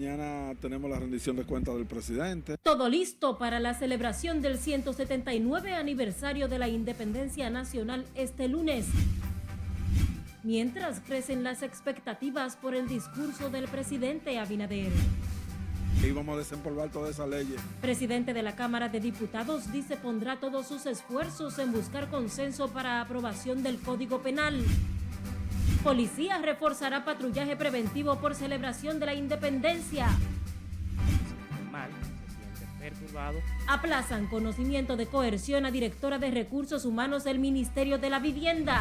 [0.00, 2.56] mañana tenemos la rendición de cuentas del presidente.
[2.62, 8.86] Todo listo para la celebración del 179 aniversario de la independencia nacional este lunes.
[10.42, 14.90] Mientras crecen las expectativas por el discurso del presidente Abinader.
[16.02, 17.60] Y vamos a desempolvar todas esas leyes.
[17.82, 23.02] Presidente de la Cámara de Diputados dice pondrá todos sus esfuerzos en buscar consenso para
[23.02, 24.64] aprobación del Código Penal.
[25.82, 30.08] Policía reforzará patrullaje preventivo por celebración de la independencia.
[33.66, 38.80] Aplazan conocimiento de coerción a directora de recursos humanos del Ministerio de la Vivienda.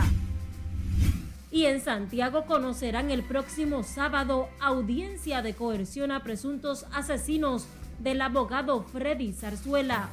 [1.51, 7.65] Y en Santiago conocerán el próximo sábado audiencia de coerción a presuntos asesinos
[7.99, 10.09] del abogado Freddy Zarzuela.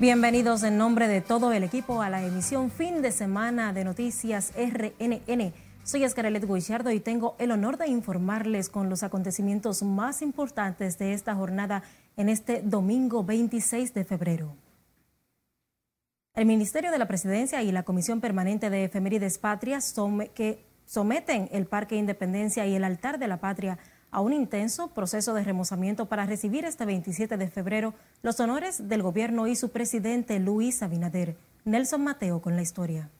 [0.00, 4.52] Bienvenidos en nombre de todo el equipo a la emisión fin de semana de Noticias
[4.56, 5.52] RNN.
[5.82, 11.14] Soy Escarelet Guichardo y tengo el honor de informarles con los acontecimientos más importantes de
[11.14, 11.82] esta jornada
[12.16, 14.54] en este domingo 26 de febrero.
[16.32, 19.92] El Ministerio de la Presidencia y la Comisión Permanente de Efemérides Patrias
[20.86, 23.80] someten el Parque Independencia y el Altar de la Patria
[24.12, 29.46] un intenso proceso de remozamiento para recibir este 27 de febrero los honores del gobierno
[29.46, 31.36] y su presidente Luis Abinader.
[31.64, 33.10] Nelson Mateo con la historia.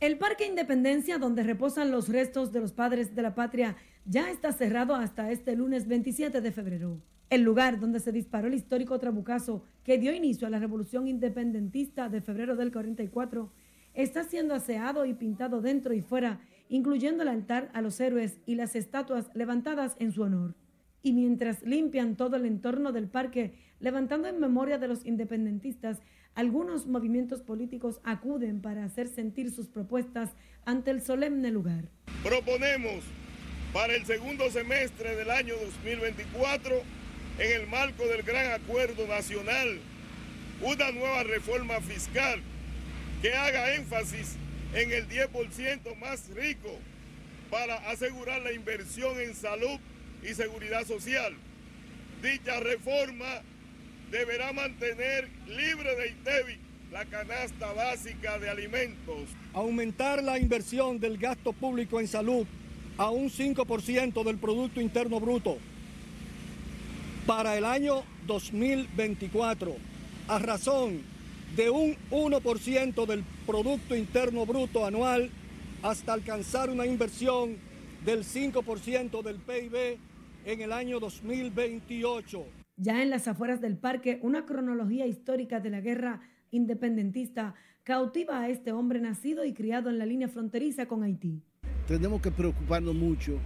[0.00, 4.52] El Parque Independencia, donde reposan los restos de los padres de la patria, ya está
[4.52, 7.00] cerrado hasta este lunes 27 de febrero.
[7.30, 12.08] El lugar donde se disparó el histórico trabucazo que dio inicio a la revolución independentista
[12.08, 13.52] de febrero del 44
[13.94, 18.54] está siendo aseado y pintado dentro y fuera incluyendo el altar a los héroes y
[18.54, 20.54] las estatuas levantadas en su honor.
[21.02, 25.98] Y mientras limpian todo el entorno del parque, levantando en memoria de los independentistas,
[26.34, 30.30] algunos movimientos políticos acuden para hacer sentir sus propuestas
[30.64, 31.88] ante el solemne lugar.
[32.22, 33.02] Proponemos
[33.72, 36.76] para el segundo semestre del año 2024,
[37.38, 39.78] en el marco del Gran Acuerdo Nacional,
[40.62, 42.40] una nueva reforma fiscal
[43.22, 44.36] que haga énfasis
[44.74, 46.78] en el 10% más rico
[47.50, 49.78] para asegurar la inversión en salud
[50.22, 51.34] y seguridad social.
[52.22, 53.42] Dicha reforma
[54.10, 56.58] deberá mantener libre de ITEVI
[56.92, 59.28] la canasta básica de alimentos.
[59.52, 62.46] Aumentar la inversión del gasto público en salud
[62.96, 65.58] a un 5% del Producto Interno Bruto
[67.26, 69.76] para el año 2024,
[70.28, 71.02] a razón
[71.56, 75.30] de un 1% del Producto Interno Bruto anual
[75.82, 77.56] hasta alcanzar una inversión
[78.04, 79.98] del 5% del PIB
[80.44, 82.44] en el año 2028.
[82.76, 86.20] Ya en las afueras del parque, una cronología histórica de la guerra
[86.50, 91.42] independentista cautiva a este hombre nacido y criado en la línea fronteriza con Haití.
[91.86, 93.38] Tenemos que preocuparnos mucho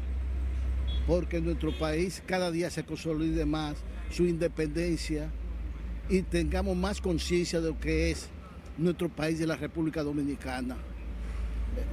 [1.06, 3.76] porque nuestro país cada día se consolide más
[4.10, 5.30] su independencia,
[6.12, 8.28] y tengamos más conciencia de lo que es
[8.76, 10.76] nuestro país de la República Dominicana.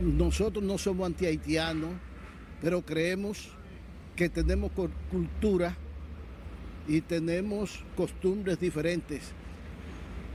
[0.01, 1.91] Nosotros no somos anti-haitianos,
[2.61, 3.47] pero creemos
[4.17, 4.71] que tenemos
[5.09, 5.77] cultura
[6.85, 9.21] y tenemos costumbres diferentes,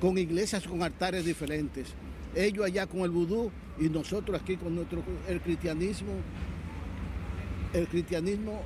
[0.01, 1.89] con iglesias con altares diferentes.
[2.35, 6.15] Ellos allá con el vudú y nosotros aquí con nuestro el cristianismo,
[7.75, 8.63] el cristianismo,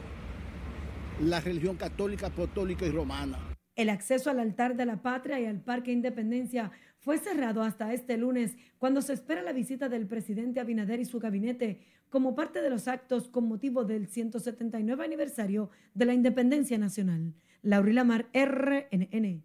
[1.21, 3.48] la religión católica, apostólica y romana.
[3.79, 8.17] El acceso al altar de la patria y al Parque Independencia fue cerrado hasta este
[8.17, 12.71] lunes, cuando se espera la visita del presidente Abinader y su gabinete como parte de
[12.71, 17.35] los actos con motivo del 179 aniversario de la Independencia Nacional.
[17.63, 19.45] Laurila Mar, RNN.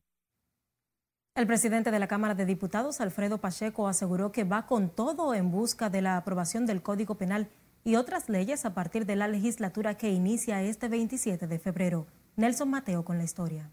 [1.36, 5.52] El presidente de la Cámara de Diputados, Alfredo Pacheco, aseguró que va con todo en
[5.52, 7.50] busca de la aprobación del Código Penal
[7.84, 12.08] y otras leyes a partir de la legislatura que inicia este 27 de febrero.
[12.36, 13.70] Nelson Mateo con la historia.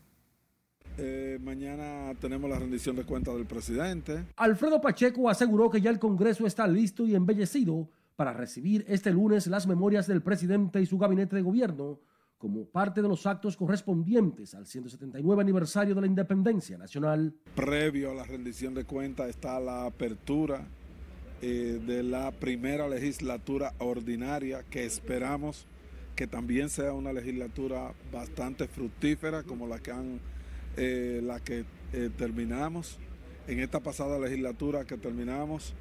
[1.02, 4.26] Eh, mañana tenemos la rendición de cuentas del presidente.
[4.36, 9.46] Alfredo Pacheco aseguró que ya el Congreso está listo y embellecido para recibir este lunes
[9.46, 12.00] las memorias del presidente y su gabinete de gobierno
[12.36, 17.34] como parte de los actos correspondientes al 179 aniversario de la independencia nacional.
[17.54, 20.66] Previo a la rendición de cuentas está la apertura
[21.40, 25.66] eh, de la primera legislatura ordinaria que esperamos
[26.14, 30.20] que también sea una legislatura bastante fructífera como la que han
[30.82, 32.98] eh, la que eh, terminamos,
[33.46, 35.74] en esta pasada legislatura que terminamos,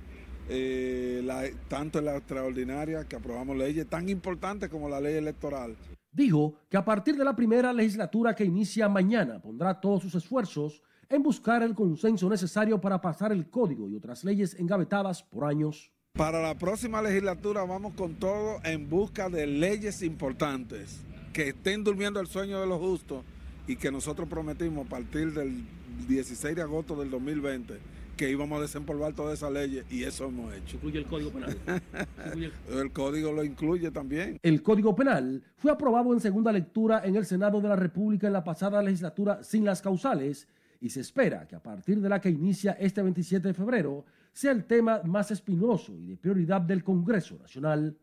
[0.49, 1.25] eh,
[1.69, 5.77] tanto en la extraordinaria que aprobamos leyes tan importantes como la ley electoral.
[6.11, 10.81] Dijo que a partir de la primera legislatura que inicia mañana pondrá todos sus esfuerzos
[11.07, 15.93] en buscar el consenso necesario para pasar el código y otras leyes engavetadas por años.
[16.11, 20.99] Para la próxima legislatura vamos con todo en busca de leyes importantes
[21.31, 23.23] que estén durmiendo el sueño de los justos
[23.69, 25.63] y que nosotros prometimos a partir del
[26.07, 27.77] 16 de agosto del 2020
[28.17, 30.75] que íbamos a desempolvar todas esas leyes y eso hemos hecho.
[30.77, 31.55] ¿Incluye el Código Penal?
[32.69, 34.39] el Código lo incluye también.
[34.41, 38.33] El Código Penal fue aprobado en segunda lectura en el Senado de la República en
[38.33, 40.47] la pasada legislatura sin las causales
[40.81, 44.51] y se espera que a partir de la que inicia este 27 de febrero sea
[44.51, 47.95] el tema más espinoso y de prioridad del Congreso Nacional.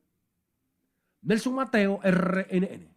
[1.23, 2.96] Nelson Mateo, RNN.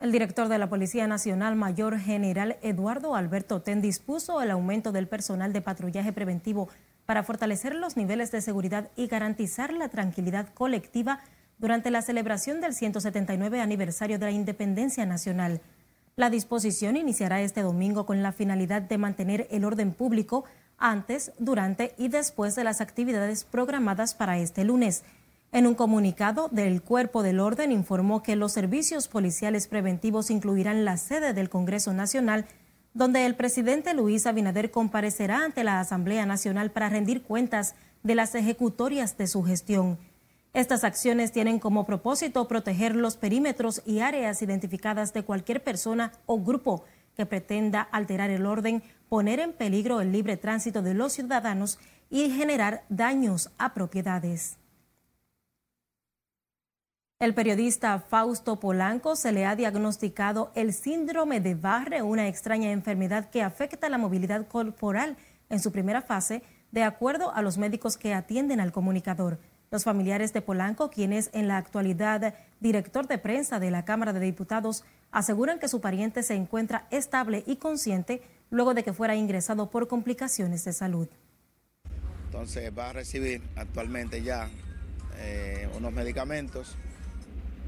[0.00, 5.08] El director de la Policía Nacional, Mayor General Eduardo Alberto Ten, dispuso el aumento del
[5.08, 6.68] personal de patrullaje preventivo
[7.06, 11.20] para fortalecer los niveles de seguridad y garantizar la tranquilidad colectiva
[11.58, 15.60] durante la celebración del 179 aniversario de la Independencia Nacional.
[16.16, 20.44] La disposición iniciará este domingo con la finalidad de mantener el orden público
[20.76, 25.04] antes, durante y después de las actividades programadas para este lunes.
[25.54, 30.96] En un comunicado del Cuerpo del Orden informó que los servicios policiales preventivos incluirán la
[30.96, 32.46] sede del Congreso Nacional,
[32.92, 38.34] donde el presidente Luis Abinader comparecerá ante la Asamblea Nacional para rendir cuentas de las
[38.34, 39.96] ejecutorias de su gestión.
[40.54, 46.40] Estas acciones tienen como propósito proteger los perímetros y áreas identificadas de cualquier persona o
[46.40, 46.82] grupo
[47.16, 51.78] que pretenda alterar el orden, poner en peligro el libre tránsito de los ciudadanos
[52.10, 54.58] y generar daños a propiedades.
[57.20, 63.30] El periodista Fausto Polanco se le ha diagnosticado el síndrome de Barre, una extraña enfermedad
[63.30, 65.16] que afecta la movilidad corporal
[65.48, 69.38] en su primera fase, de acuerdo a los médicos que atienden al comunicador.
[69.70, 74.12] Los familiares de Polanco, quien es en la actualidad director de prensa de la Cámara
[74.12, 79.14] de Diputados, aseguran que su pariente se encuentra estable y consciente luego de que fuera
[79.14, 81.08] ingresado por complicaciones de salud.
[82.26, 84.50] Entonces va a recibir actualmente ya
[85.18, 86.76] eh, unos medicamentos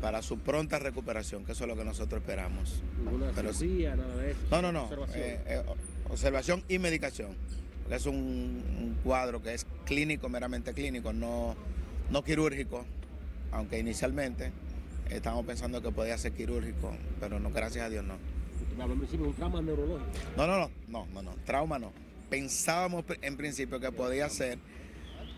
[0.01, 2.83] para su pronta recuperación, que eso es lo que nosotros esperamos.
[2.99, 4.41] ¿Ninguna cirugía, nada de eso?
[4.51, 4.85] No, no, no.
[4.85, 5.63] Observación, eh, eh,
[6.09, 7.35] observación y medicación.
[7.83, 11.55] Porque es un, cuadro que es clínico, meramente clínico, no,
[12.11, 12.85] no quirúrgico,
[13.53, 14.53] aunque inicialmente
[15.09, 18.17] estamos pensando que podía ser quirúrgico, pero no, gracias a Dios no.
[18.77, 20.11] un trauma neurológico?
[20.37, 21.93] No, no, no, no, no, no, trauma no.
[22.29, 24.59] Pensábamos en principio que podía ser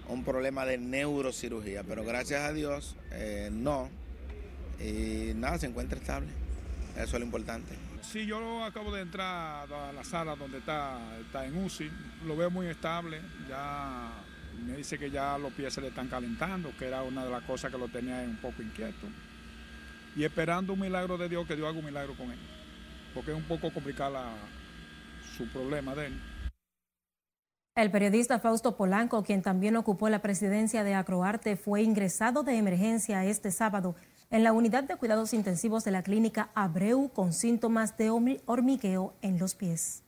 [0.09, 3.91] un problema de neurocirugía, pero gracias a Dios eh, no
[4.81, 6.29] y nada, se encuentra estable.
[6.95, 7.75] Eso es lo importante.
[8.03, 11.91] Sí, yo acabo de entrar a la sala donde está, está en UCI,
[12.27, 14.11] lo veo muy estable, ya
[14.67, 17.43] me dice que ya los pies se le están calentando, que era una de las
[17.45, 19.07] cosas que lo tenía un poco inquieto.
[20.17, 22.39] Y esperando un milagro de Dios, que Dios haga un milagro con él,
[23.15, 24.19] porque es un poco complicado
[25.37, 26.21] su problema de él.
[27.77, 33.25] El periodista Fausto Polanco, quien también ocupó la presidencia de Acroarte, fue ingresado de emergencia
[33.25, 33.95] este sábado
[34.31, 39.39] en la unidad de cuidados intensivos de la clínica Abreu con síntomas de hormigueo en
[39.39, 40.03] los pies.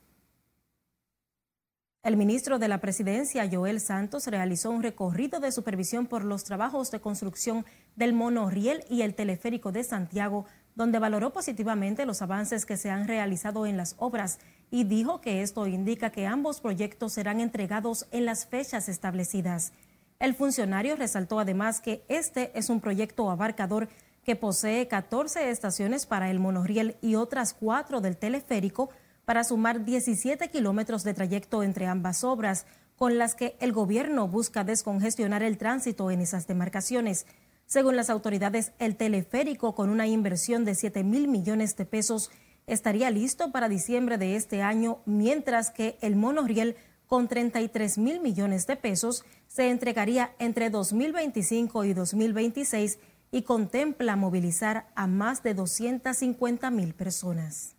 [2.03, 6.89] El ministro de la Presidencia, Joel Santos, realizó un recorrido de supervisión por los trabajos
[6.89, 7.63] de construcción
[7.95, 13.07] del monorriel y el teleférico de Santiago, donde valoró positivamente los avances que se han
[13.07, 14.39] realizado en las obras
[14.71, 19.73] y dijo que esto indica que ambos proyectos serán entregados en las fechas establecidas.
[20.17, 23.89] El funcionario resaltó además que este es un proyecto abarcador
[24.23, 28.89] que posee 14 estaciones para el monorriel y otras cuatro del teleférico
[29.25, 34.63] para sumar 17 kilómetros de trayecto entre ambas obras, con las que el gobierno busca
[34.63, 37.25] descongestionar el tránsito en esas demarcaciones.
[37.65, 42.29] Según las autoridades, el teleférico, con una inversión de 7 mil millones de pesos,
[42.67, 46.75] estaría listo para diciembre de este año, mientras que el monorriel,
[47.07, 52.99] con 33 mil millones de pesos, se entregaría entre 2025 y 2026
[53.31, 57.75] y contempla movilizar a más de 250 mil personas.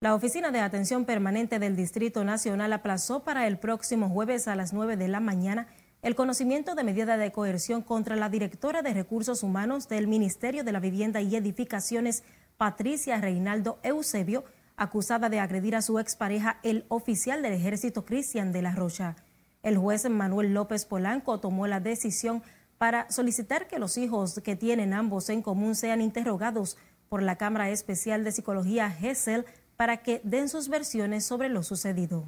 [0.00, 4.72] La Oficina de Atención Permanente del Distrito Nacional aplazó para el próximo jueves a las
[4.72, 5.66] 9 de la mañana
[6.00, 10.72] el conocimiento de medida de coerción contra la directora de Recursos Humanos del Ministerio de
[10.72, 12.24] la Vivienda y Edificaciones,
[12.56, 14.44] Patricia Reinaldo Eusebio,
[14.76, 19.16] acusada de agredir a su expareja, el oficial del Ejército Cristian de la Rocha.
[19.62, 22.42] El juez Manuel López Polanco tomó la decisión
[22.80, 26.78] para solicitar que los hijos que tienen ambos en común sean interrogados
[27.10, 29.44] por la Cámara Especial de Psicología GESEL
[29.76, 32.24] para que den sus versiones sobre lo sucedido.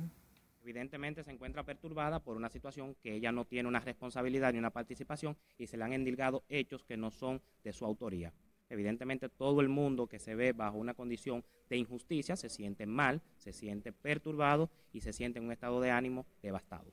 [0.61, 4.69] Evidentemente se encuentra perturbada por una situación que ella no tiene una responsabilidad ni una
[4.69, 8.35] participación y se le han endilgado hechos que no son de su autoría.
[8.69, 13.23] evidentemente todo el mundo que se ve bajo una condición de injusticia se siente mal,
[13.39, 16.93] se siente perturbado y se siente en un estado de ánimo devastado.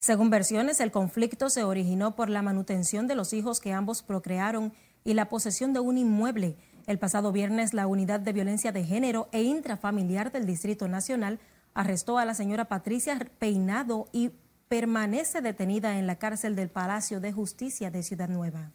[0.00, 4.72] Según versiones, el conflicto se originó por la manutención de los hijos que ambos procrearon
[5.04, 6.56] y la posesión de un inmueble.
[6.86, 11.40] El pasado viernes, la Unidad de Violencia de Género e Intrafamiliar del Distrito Nacional
[11.74, 14.30] arrestó a la señora Patricia Peinado y
[14.68, 18.72] permanece detenida en la cárcel del Palacio de Justicia de Ciudad Nueva.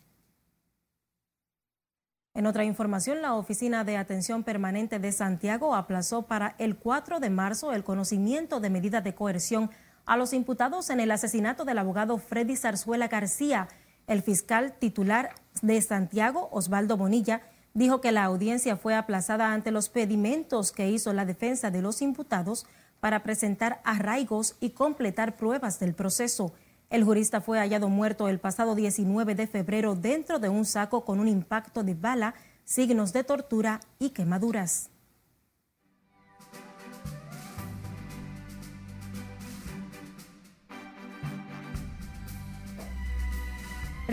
[2.35, 7.29] En otra información, la Oficina de Atención Permanente de Santiago aplazó para el 4 de
[7.29, 9.69] marzo el conocimiento de medidas de coerción
[10.05, 13.67] a los imputados en el asesinato del abogado Freddy Zarzuela García.
[14.07, 17.41] El fiscal titular de Santiago, Osvaldo Bonilla,
[17.73, 22.01] dijo que la audiencia fue aplazada ante los pedimentos que hizo la defensa de los
[22.01, 22.65] imputados
[22.99, 26.53] para presentar arraigos y completar pruebas del proceso.
[26.89, 31.19] El jurista fue hallado muerto el pasado 19 de febrero dentro de un saco con
[31.19, 34.92] un impacto de bala, signos de tortura y quemaduras.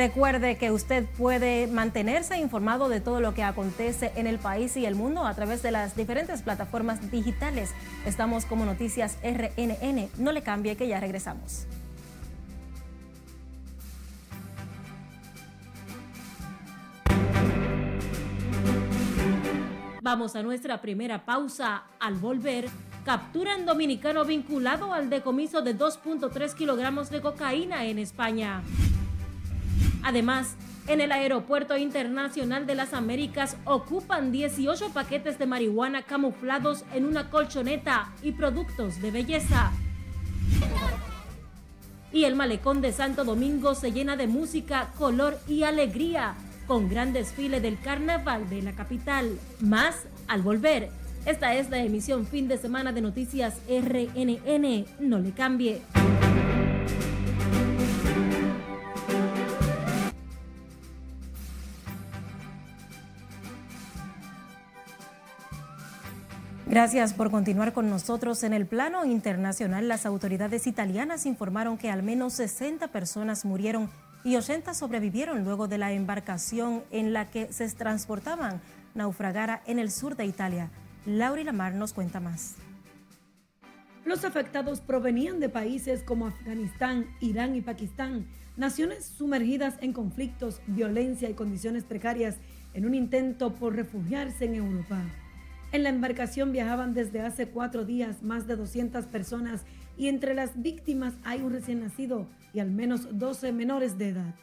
[0.01, 4.87] Recuerde que usted puede mantenerse informado de todo lo que acontece en el país y
[4.87, 7.75] el mundo a través de las diferentes plataformas digitales.
[8.07, 10.09] Estamos como Noticias RNN.
[10.17, 11.67] No le cambie que ya regresamos.
[20.01, 21.83] Vamos a nuestra primera pausa.
[21.99, 22.71] Al volver,
[23.05, 28.63] capturan dominicano vinculado al decomiso de 2.3 kilogramos de cocaína en España.
[30.03, 37.05] Además, en el Aeropuerto Internacional de las Américas ocupan 18 paquetes de marihuana camuflados en
[37.05, 39.73] una colchoneta y productos de belleza.
[42.13, 46.35] Y el malecón de Santo Domingo se llena de música, color y alegría,
[46.67, 49.39] con gran desfile del carnaval de la capital.
[49.61, 50.89] Más al volver.
[51.25, 54.87] Esta es la emisión fin de semana de Noticias RNN.
[54.99, 55.83] No le cambie.
[66.71, 68.45] Gracias por continuar con nosotros.
[68.45, 73.91] En el plano internacional, las autoridades italianas informaron que al menos 60 personas murieron
[74.23, 78.61] y 80 sobrevivieron luego de la embarcación en la que se transportaban
[78.95, 80.71] naufragara en el sur de Italia.
[81.07, 82.55] Laura Lamar nos cuenta más.
[84.05, 91.29] Los afectados provenían de países como Afganistán, Irán y Pakistán, naciones sumergidas en conflictos, violencia
[91.29, 92.37] y condiciones precarias
[92.75, 95.03] en un intento por refugiarse en Europa.
[95.73, 99.63] En la embarcación viajaban desde hace cuatro días más de 200 personas
[99.97, 104.35] y entre las víctimas hay un recién nacido y al menos 12 menores de edad.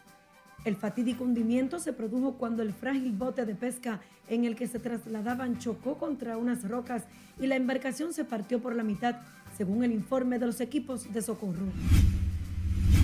[0.63, 4.79] El fatídico hundimiento se produjo cuando el frágil bote de pesca en el que se
[4.79, 7.03] trasladaban chocó contra unas rocas
[7.41, 9.17] y la embarcación se partió por la mitad,
[9.57, 11.67] según el informe de los equipos de socorro.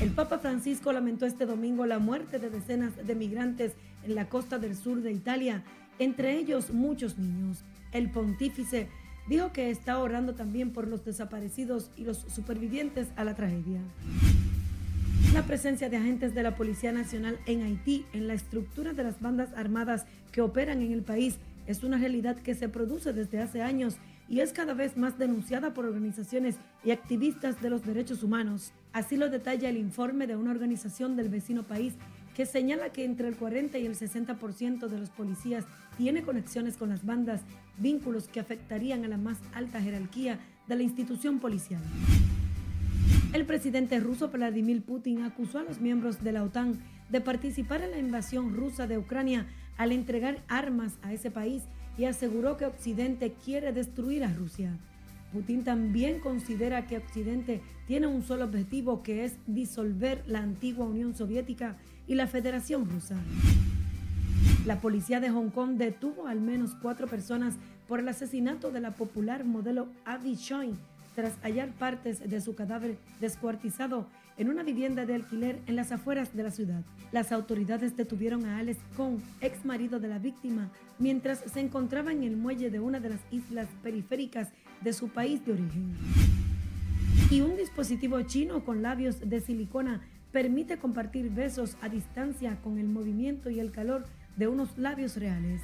[0.02, 3.74] El Papa Francisco lamentó este domingo la muerte de decenas de migrantes
[4.06, 5.64] en la costa del sur de Italia,
[6.00, 7.64] entre ellos muchos niños.
[7.92, 8.90] El pontífice
[9.28, 13.82] dijo que está orando también por los desaparecidos y los supervivientes a la tragedia.
[15.34, 19.20] La presencia de agentes de la Policía Nacional en Haití en la estructura de las
[19.20, 23.62] bandas armadas que operan en el país es una realidad que se produce desde hace
[23.62, 23.96] años
[24.30, 28.74] y es cada vez más denunciada por organizaciones y activistas de los derechos humanos.
[28.92, 31.94] Así lo detalla el informe de una organización del vecino país
[32.36, 35.66] que señala que entre el 40 y el 60% de los policías
[35.98, 37.42] tiene conexiones con las bandas,
[37.78, 41.82] vínculos que afectarían a la más alta jerarquía de la institución policial.
[43.34, 47.92] El presidente ruso Vladimir Putin acusó a los miembros de la OTAN de participar en
[47.92, 49.48] la invasión rusa de Ucrania
[49.78, 51.64] al entregar armas a ese país
[51.98, 54.78] y aseguró que Occidente quiere destruir a Rusia.
[55.34, 61.16] Putin también considera que Occidente tiene un solo objetivo que es disolver la antigua Unión
[61.16, 61.76] Soviética
[62.08, 63.18] y la Federación Rusa.
[64.68, 67.56] La policía de Hong Kong detuvo al menos cuatro personas
[67.88, 70.76] por el asesinato de la popular modelo Abby Choi
[71.16, 76.36] tras hallar partes de su cadáver descuartizado en una vivienda de alquiler en las afueras
[76.36, 76.82] de la ciudad.
[77.12, 82.24] Las autoridades detuvieron a Alex Kong, ex marido de la víctima, mientras se encontraba en
[82.24, 84.50] el muelle de una de las islas periféricas
[84.84, 85.96] de su país de origen.
[87.30, 92.88] Y un dispositivo chino con labios de silicona permite compartir besos a distancia con el
[92.88, 95.62] movimiento y el calor de unos labios reales.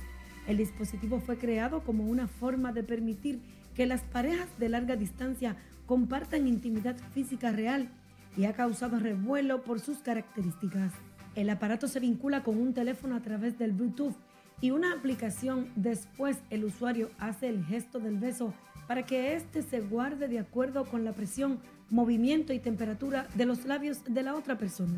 [0.48, 3.40] El dispositivo fue creado como una forma de permitir
[3.76, 7.90] que las parejas de larga distancia compartan intimidad física real
[8.38, 10.94] y ha causado revuelo por sus características.
[11.36, 14.16] El aparato se vincula con un teléfono a través del Bluetooth
[14.62, 15.70] y una aplicación.
[15.76, 18.54] Después el usuario hace el gesto del beso
[18.90, 21.60] para que éste se guarde de acuerdo con la presión,
[21.92, 24.98] movimiento y temperatura de los labios de la otra persona.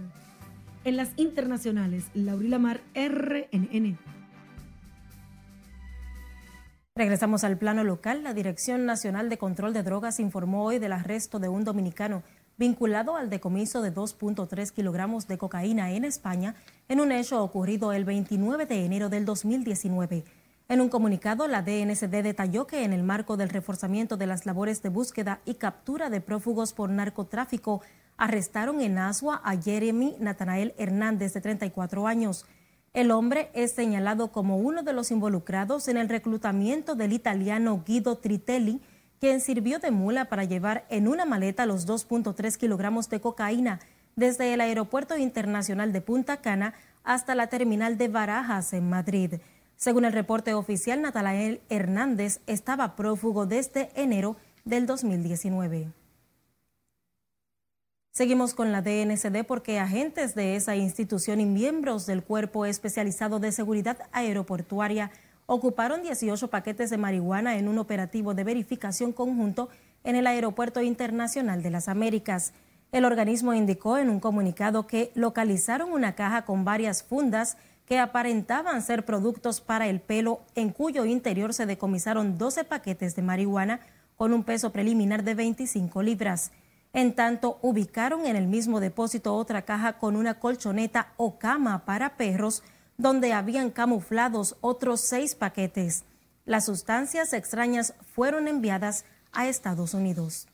[0.86, 3.98] En las internacionales, Laurila Mar, RNN.
[6.96, 8.24] Regresamos al plano local.
[8.24, 12.24] La Dirección Nacional de Control de Drogas informó hoy del arresto de un dominicano
[12.56, 16.56] vinculado al decomiso de 2.3 kilogramos de cocaína en España
[16.88, 20.24] en un hecho ocurrido el 29 de enero del 2019.
[20.72, 24.82] En un comunicado, la DNCD detalló que en el marco del reforzamiento de las labores
[24.82, 27.82] de búsqueda y captura de prófugos por narcotráfico,
[28.16, 32.46] arrestaron en Asua a Jeremy Natanael Hernández, de 34 años.
[32.94, 38.20] El hombre es señalado como uno de los involucrados en el reclutamiento del italiano Guido
[38.20, 38.80] Tritelli,
[39.20, 43.82] quien sirvió de mula para llevar en una maleta los 2.3 kilogramos de cocaína
[44.16, 49.34] desde el Aeropuerto Internacional de Punta Cana hasta la terminal de Barajas en Madrid.
[49.82, 55.88] Según el reporte oficial, Natalael Hernández estaba prófugo desde enero del 2019.
[58.12, 63.52] Seguimos con la DNCD porque agentes de esa institución y miembros del Cuerpo Especializado de
[63.52, 65.10] Seguridad Aeroportuaria
[65.48, 69.70] ocuparon 18 paquetes de marihuana en un operativo de verificación conjunto
[70.04, 72.54] en el Aeropuerto Internacional de las Américas.
[72.92, 77.58] El organismo indicó en un comunicado que localizaron una caja con varias fundas
[77.92, 83.22] que aparentaban ser productos para el pelo, en cuyo interior se decomisaron 12 paquetes de
[83.22, 83.82] marihuana
[84.16, 86.54] con un peso preliminar de 25 libras.
[86.94, 92.16] En tanto, ubicaron en el mismo depósito otra caja con una colchoneta o cama para
[92.16, 92.64] perros,
[92.98, 96.06] donde habían camuflados otros seis paquetes.
[96.46, 100.48] Las sustancias extrañas fueron enviadas a Estados Unidos.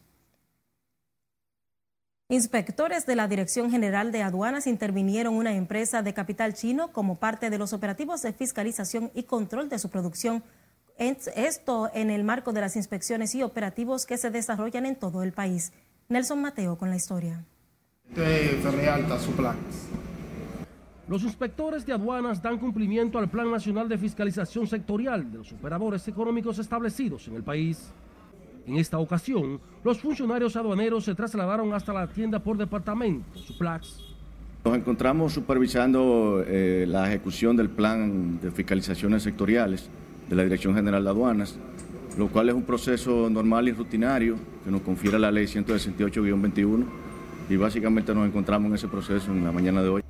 [2.30, 7.50] Inspectores de la Dirección General de Aduanas intervinieron una empresa de capital chino como parte
[7.50, 10.44] de los operativos de fiscalización y control de su producción.
[10.98, 15.32] Esto en el marco de las inspecciones y operativos que se desarrollan en todo el
[15.32, 15.72] país.
[16.10, 17.46] Nelson Mateo con la historia.
[21.08, 26.06] Los inspectores de aduanas dan cumplimiento al Plan Nacional de Fiscalización Sectorial de los operadores
[26.10, 27.94] económicos establecidos en el país.
[28.68, 34.04] En esta ocasión, los funcionarios aduaneros se trasladaron hasta la tienda por departamento, Suplax.
[34.66, 39.90] Nos encontramos supervisando eh, la ejecución del plan de fiscalizaciones sectoriales
[40.30, 41.58] de la Dirección General de Aduanas,
[42.18, 46.84] lo cual es un proceso normal y rutinario que nos confiere la ley 168-21
[47.50, 50.04] y básicamente nos encontramos en ese proceso en la mañana de hoy.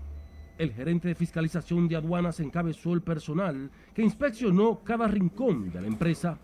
[0.58, 5.86] El gerente de fiscalización de aduanas encabezó el personal que inspeccionó cada rincón de la
[5.86, 6.40] empresa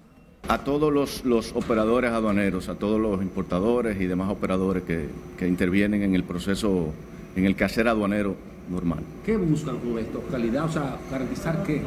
[0.48, 6.16] a todos los, operadores aduaneros, a todos los importadores y demás operadores que, intervienen en
[6.16, 6.94] el proceso,
[7.36, 8.36] en el quehacer aduanero
[8.70, 9.00] normal.
[9.26, 10.22] ¿Qué buscan con esto?
[10.32, 10.66] ¿Calidad?
[10.66, 11.82] O sea, garantizar qué?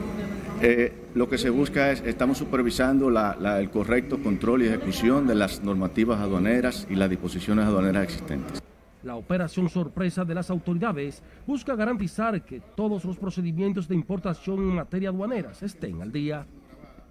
[0.61, 5.63] Eh, lo que se busca es, estamos supervisando el correcto control y ejecución de las
[5.63, 8.63] normativas aduaneras y las disposiciones aduaneras existentes.
[9.03, 14.75] La operación sorpresa de las autoridades busca garantizar que todos los procedimientos de importación en
[14.75, 16.47] materia aduaneras estén al día.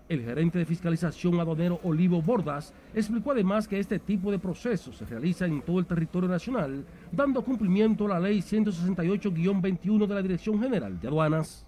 [0.08, 5.06] El gerente de fiscalización aduanero Olivo Bordas explicó además que este tipo de procesos se
[5.06, 10.62] realiza en todo el territorio nacional, dando cumplimiento a la ley 168-21 de la Dirección
[10.62, 11.66] General de Aduanas.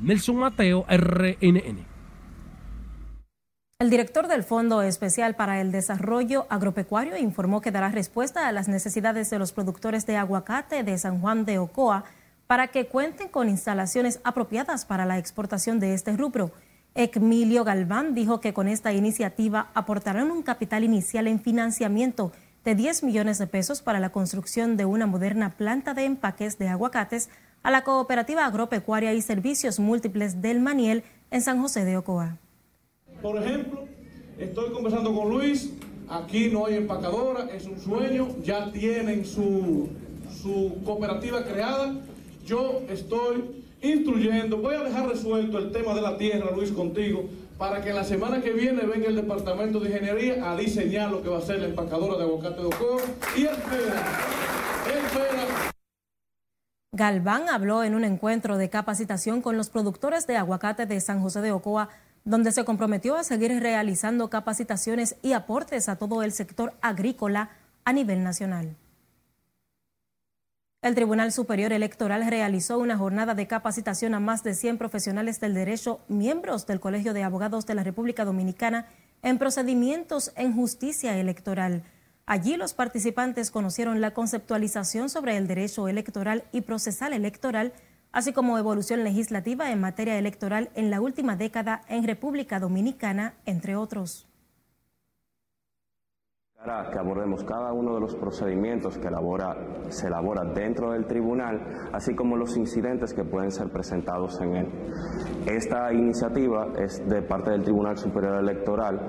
[0.00, 1.86] Nelson Mateo, RNN.
[3.78, 8.68] El director del Fondo Especial para el Desarrollo Agropecuario informó que dará respuesta a las
[8.68, 12.04] necesidades de los productores de aguacate de San Juan de Ocoa
[12.48, 16.50] para que cuenten con instalaciones apropiadas para la exportación de este rubro.
[16.94, 22.32] Emilio Galván dijo que con esta iniciativa aportarán un capital inicial en financiamiento
[22.64, 26.68] de 10 millones de pesos para la construcción de una moderna planta de empaques de
[26.68, 27.30] aguacates
[27.62, 32.38] a la Cooperativa Agropecuaria y Servicios Múltiples del Maniel en San José de Ocoa.
[33.22, 33.84] Por ejemplo,
[34.38, 35.72] estoy conversando con Luis,
[36.08, 39.88] aquí no hay empacadora, es un sueño, ya tienen su,
[40.42, 41.94] su cooperativa creada,
[42.44, 44.58] yo estoy instruyendo.
[44.58, 47.24] Voy a dejar resuelto el tema de la tierra, Luis, contigo,
[47.58, 51.28] para que la semana que viene venga el Departamento de Ingeniería a diseñar lo que
[51.28, 53.02] va a ser la empacadora de aguacate de Ocoa.
[53.36, 54.02] Y espera,
[54.86, 55.70] espera.
[56.92, 61.40] Galván habló en un encuentro de capacitación con los productores de aguacate de San José
[61.40, 61.88] de Ocoa,
[62.24, 67.50] donde se comprometió a seguir realizando capacitaciones y aportes a todo el sector agrícola
[67.84, 68.76] a nivel nacional.
[70.82, 75.52] El Tribunal Superior Electoral realizó una jornada de capacitación a más de 100 profesionales del
[75.52, 78.86] derecho, miembros del Colegio de Abogados de la República Dominicana,
[79.22, 81.82] en procedimientos en justicia electoral.
[82.24, 87.74] Allí los participantes conocieron la conceptualización sobre el derecho electoral y procesal electoral,
[88.10, 93.76] así como evolución legislativa en materia electoral en la última década en República Dominicana, entre
[93.76, 94.29] otros
[96.62, 99.56] que abordemos cada uno de los procedimientos que elabora,
[99.88, 104.68] se elabora dentro del tribunal, así como los incidentes que pueden ser presentados en él.
[105.46, 109.06] Esta iniciativa es de parte del Tribunal Superior Electoral,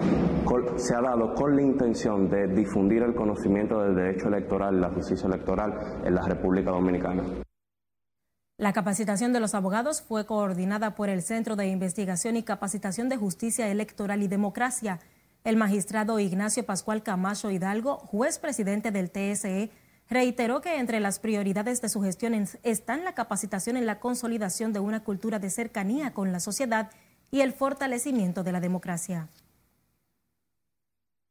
[0.78, 4.90] se ha dado con la intención de difundir el conocimiento del derecho electoral y la
[4.90, 5.74] justicia electoral
[6.06, 7.24] en la República Dominicana.
[8.58, 13.18] La capacitación de los abogados fue coordinada por el Centro de Investigación y Capacitación de
[13.18, 15.00] Justicia Electoral y Democracia
[15.43, 19.71] el magistrado Ignacio Pascual Camacho Hidalgo, juez presidente del TSE,
[20.10, 24.80] reiteró que entre las prioridades de su gestión están la capacitación en la consolidación de
[24.80, 26.91] una cultura de cercanía con la sociedad
[27.32, 29.30] y el fortalecimiento de la democracia.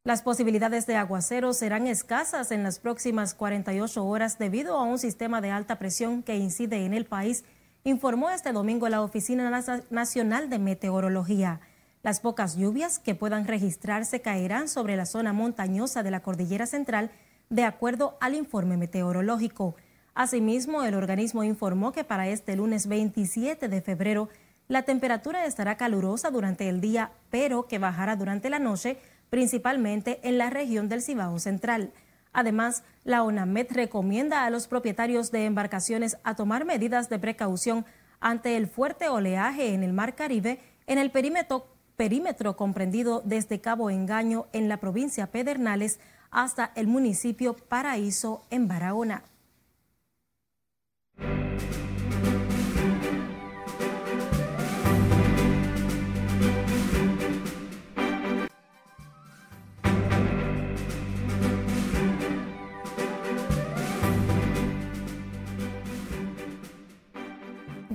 [0.03, 5.43] Las posibilidades de aguacero serán escasas en las próximas 48 horas debido a un sistema
[5.43, 7.45] de alta presión que incide en el país,
[7.85, 11.61] informó este domingo la Oficina Nacional de Meteorología.
[12.03, 17.11] Las pocas lluvias que puedan registrarse caerán sobre la zona montañosa de la Cordillera Central,
[17.51, 19.75] de acuerdo al informe meteorológico.
[20.15, 24.31] Asimismo, el organismo informó que para este lunes 27 de febrero
[24.67, 28.97] la temperatura estará calurosa durante el día, pero que bajará durante la noche,
[29.29, 31.93] principalmente en la región del Cibao Central.
[32.33, 37.85] Además, la ONAMED recomienda a los propietarios de embarcaciones a tomar medidas de precaución
[38.21, 41.67] ante el fuerte oleaje en el Mar Caribe en el perímetro
[42.01, 49.23] perímetro comprendido desde Cabo Engaño en la provincia Pedernales hasta el municipio Paraíso en Barahona.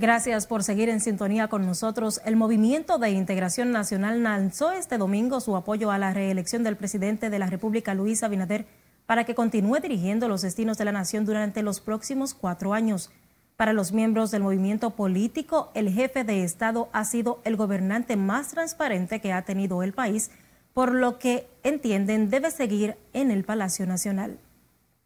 [0.05, 2.21] Gracias por seguir en sintonía con nosotros.
[2.25, 7.31] El Movimiento de Integración Nacional lanzó este domingo su apoyo a la reelección del presidente
[7.31, 8.67] de la República, Luis Abinader,
[9.07, 13.09] para que continúe dirigiendo los destinos de la nación durante los próximos cuatro años.
[13.55, 18.49] Para los miembros del movimiento político, el jefe de Estado ha sido el gobernante más
[18.49, 20.29] transparente que ha tenido el país,
[20.75, 24.37] por lo que entienden debe seguir en el Palacio Nacional.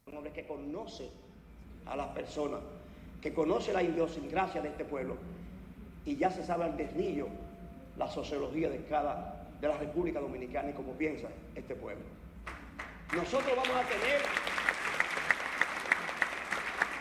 [0.08, 1.10] Un hombre que conoce
[1.86, 2.60] a las personas
[3.22, 5.18] que conoce la idiosincrasia de este pueblo
[6.06, 7.28] y ya se sabe al desnillo
[7.98, 12.06] la sociología de cada de la República Dominicana y cómo piensa este pueblo.
[13.14, 14.22] Nosotros vamos a tener,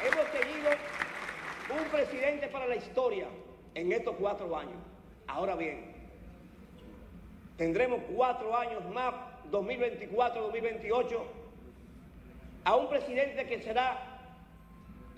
[0.06, 0.70] hemos tenido
[1.78, 3.26] un presidente para la historia
[3.74, 4.76] en estos cuatro años.
[5.26, 5.94] Ahora bien,
[7.56, 9.14] tendremos cuatro años más,
[9.52, 11.20] 2024-2028,
[12.64, 14.07] a un presidente que será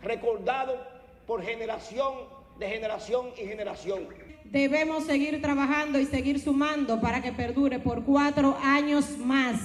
[0.03, 0.79] recordado
[1.27, 2.15] por generación
[2.59, 4.09] de generación y generación.
[4.45, 9.57] Debemos seguir trabajando y seguir sumando para que perdure por cuatro años más.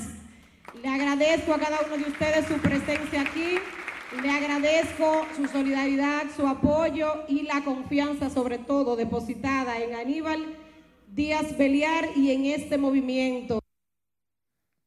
[0.82, 3.58] Le agradezco a cada uno de ustedes su presencia aquí.
[4.22, 10.56] Le agradezco su solidaridad, su apoyo y la confianza sobre todo depositada en Aníbal
[11.08, 13.65] Díaz Beliar y en este movimiento.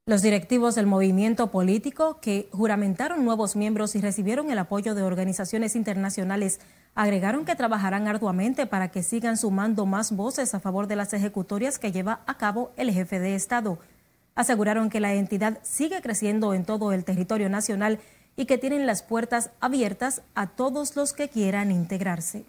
[0.09, 5.77] Los directivos del movimiento político, que juramentaron nuevos miembros y recibieron el apoyo de organizaciones
[5.77, 6.61] internacionales,
[6.95, 11.79] agregaron que trabajarán arduamente para que sigan sumando más voces a favor de las ejecutorias
[11.79, 13.81] que lleva a cabo el jefe de Estado.
[14.35, 17.99] Aseguraron que la entidad sigue creciendo en todo el territorio nacional
[18.35, 22.47] y que tienen las puertas abiertas a todos los que quieran integrarse.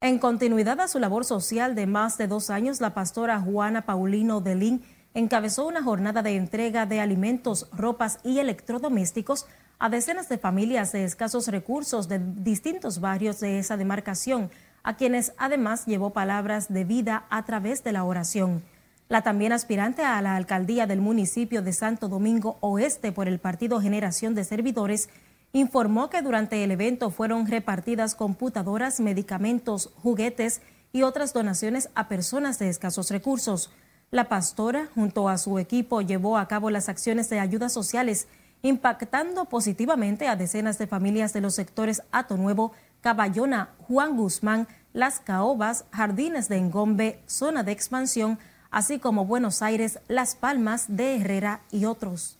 [0.00, 4.40] En continuidad a su labor social de más de dos años, la pastora Juana Paulino
[4.40, 4.82] Delín
[5.14, 9.46] encabezó una jornada de entrega de alimentos, ropas y electrodomésticos
[9.78, 14.50] a decenas de familias de escasos recursos de distintos barrios de esa demarcación,
[14.82, 18.62] a quienes además llevó palabras de vida a través de la oración.
[19.08, 23.80] La también aspirante a la alcaldía del municipio de Santo Domingo Oeste por el Partido
[23.80, 25.08] Generación de Servidores
[25.52, 32.58] informó que durante el evento fueron repartidas computadoras, medicamentos, juguetes y otras donaciones a personas
[32.58, 33.70] de escasos recursos.
[34.14, 38.28] La pastora, junto a su equipo, llevó a cabo las acciones de ayudas sociales,
[38.62, 45.18] impactando positivamente a decenas de familias de los sectores Ato Nuevo, Caballona, Juan Guzmán, Las
[45.18, 48.38] Caobas, Jardines de Engombe, Zona de Expansión,
[48.70, 52.38] así como Buenos Aires, Las Palmas de Herrera y otros.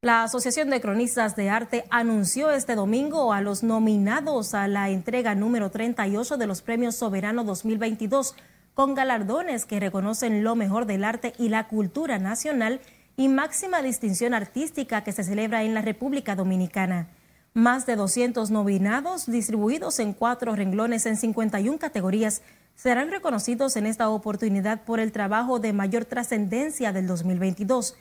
[0.00, 5.34] La Asociación de Cronistas de Arte anunció este domingo a los nominados a la entrega
[5.34, 8.34] número 38 de los Premios Soberano 2022
[8.74, 12.80] con galardones que reconocen lo mejor del arte y la cultura nacional
[13.16, 17.08] y máxima distinción artística que se celebra en la República Dominicana.
[17.52, 22.42] Más de 200 nominados distribuidos en cuatro renglones en 51 categorías
[22.74, 27.94] serán reconocidos en esta oportunidad por el trabajo de mayor trascendencia del 2022.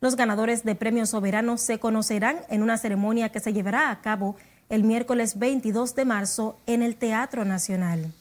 [0.00, 4.36] Los ganadores de premios soberanos se conocerán en una ceremonia que se llevará a cabo
[4.68, 8.14] el miércoles 22 de marzo en el Teatro Nacional.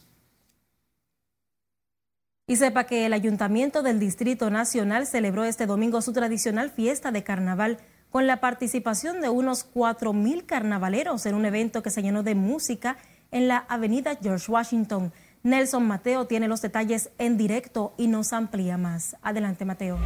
[2.50, 7.22] Y sepa que el Ayuntamiento del Distrito Nacional celebró este domingo su tradicional fiesta de
[7.22, 7.78] carnaval
[8.10, 12.98] con la participación de unos 4.000 carnavaleros en un evento que se llenó de música
[13.30, 15.14] en la avenida George Washington.
[15.42, 19.16] Nelson Mateo tiene los detalles en directo y nos amplía más.
[19.22, 19.98] Adelante, Mateo.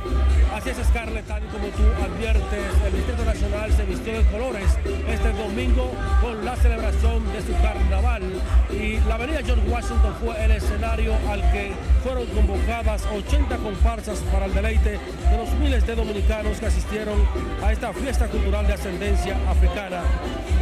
[0.53, 4.65] Así es, Scarlett, tal y como tú adviertes, el Distrito Nacional se vistió de colores
[5.07, 5.89] este domingo
[6.21, 8.21] con la celebración de su carnaval.
[8.69, 11.71] Y la avenida George Washington fue el escenario al que
[12.03, 17.17] fueron convocadas 80 comparsas para el deleite de los miles de dominicanos que asistieron
[17.63, 20.03] a esta fiesta cultural de ascendencia africana.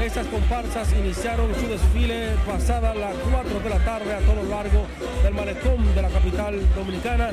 [0.01, 5.33] Estas comparsas iniciaron su desfile pasada las 4 de la tarde a todos lados del
[5.33, 7.31] malecón de la capital dominicana,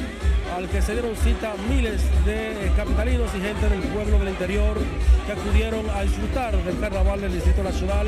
[0.56, 4.78] al que se dieron cita miles de capitalinos y gente del pueblo del interior
[5.26, 8.06] que acudieron a disfrutar del carnaval del Distrito Nacional,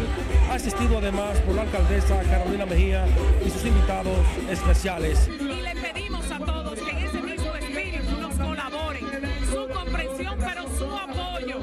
[0.50, 3.04] asistido además por la alcaldesa Carolina Mejía
[3.44, 4.16] y sus invitados
[4.48, 5.28] especiales.
[5.28, 9.04] Y le pedimos a todos que en ese mismo espíritu nos colaboren,
[9.50, 11.59] su comprensión, pero su apoyo.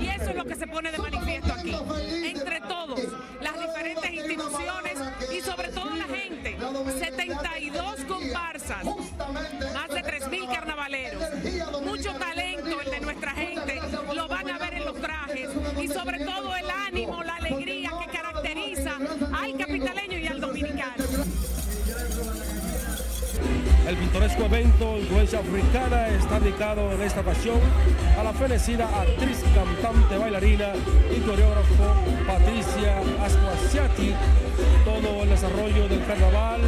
[0.00, 1.21] Y eso es lo que se pone de manifiesto
[9.72, 10.02] más de
[24.42, 27.60] Pintoresco evento Influencia Africana está dedicado en esta ocasión
[28.18, 30.72] a la fenecida actriz, cantante, bailarina
[31.14, 31.94] y coreógrafo
[32.26, 34.14] Patricia Asquasiati.
[34.84, 36.60] Todo el desarrollo del carnaval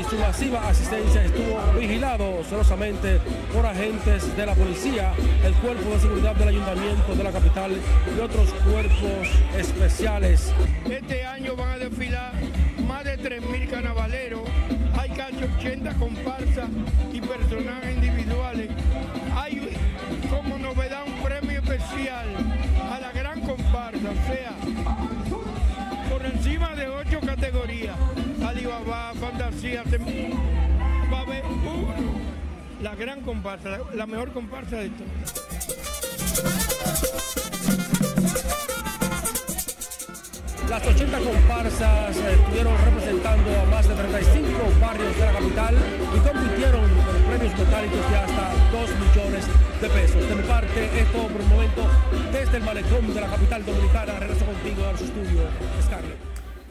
[0.00, 3.20] y su masiva asistencia estuvo vigilado celosamente
[3.52, 5.12] por agentes de la policía,
[5.44, 7.72] el cuerpo de seguridad del ayuntamiento de la capital
[8.16, 10.52] y otros cuerpos especiales.
[10.88, 12.32] Este año van a desfilar
[12.86, 14.42] más de 3.000 carnavaleros,
[15.38, 16.68] casi 80 comparsas
[17.12, 18.70] y personajes individuales.
[19.36, 19.76] Hay
[20.30, 22.28] como novedad un premio especial
[22.90, 24.52] a la gran comparsa, o sea,
[26.10, 27.96] por encima de ocho categorías,
[28.44, 29.84] Alibaba, Fantasía,
[31.12, 31.24] va
[32.82, 35.48] la gran comparsa, la, la mejor comparsa de todas.
[40.68, 45.74] Las 80 comparsas eh, estuvieron representando a más de 35 barrios de la capital
[46.14, 49.46] y compitieron por premios metálicos de hasta 2 millones
[49.80, 50.28] de pesos.
[50.28, 51.88] De mi parte, es todo por el momento.
[52.32, 55.40] Desde el malecón de la capital dominicana, regreso contigo a su estudio,
[55.82, 56.18] Scarlett.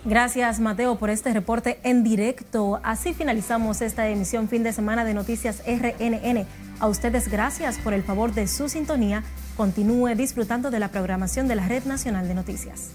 [0.06, 2.80] Gracias, Mateo, por este reporte en directo.
[2.84, 6.46] Así finalizamos esta emisión fin de semana de Noticias RNN.
[6.80, 9.24] A ustedes gracias por el favor de su sintonía.
[9.58, 12.92] Continúe disfrutando de la programación de la Red Nacional de Noticias.